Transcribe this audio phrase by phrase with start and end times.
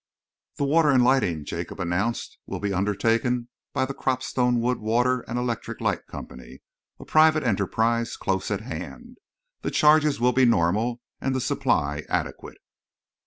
[0.55, 5.37] "The water and lighting," Jacob announced, "will be undertaken by the Cropstone Wood, Water and
[5.37, 6.63] Electric Light Company,
[6.99, 9.19] a private enterprise close at hand.
[9.61, 12.57] The charges will be normal and the supply adequate."